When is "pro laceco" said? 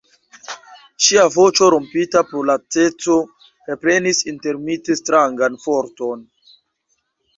2.31-3.19